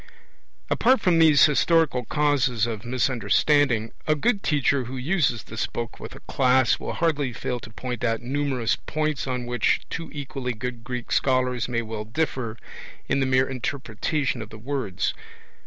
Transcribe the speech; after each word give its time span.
Apart 0.71 0.99
from 0.99 1.19
these 1.19 1.45
historical 1.45 2.05
causes 2.05 2.65
of 2.65 2.83
misunderstanding, 2.83 3.91
a 4.07 4.15
good 4.15 4.41
teacher 4.41 4.85
who 4.85 4.97
uses 4.97 5.43
this 5.43 5.67
book 5.67 5.99
with 5.99 6.15
a 6.15 6.21
class 6.21 6.79
will 6.79 6.93
hardly 6.93 7.31
fail 7.31 7.59
to 7.59 7.69
point 7.69 8.03
out 8.03 8.19
numerous 8.19 8.75
points 8.75 9.27
on 9.27 9.45
which 9.45 9.81
two 9.91 10.09
equally 10.11 10.53
good 10.53 10.83
Greek 10.83 11.11
scholars 11.11 11.69
may 11.69 11.83
well 11.83 12.03
differ 12.05 12.57
in 13.07 13.19
the 13.19 13.27
mere 13.27 13.47
interpretation 13.47 14.41
of 14.41 14.49
the 14.49 14.57
words. 14.57 15.13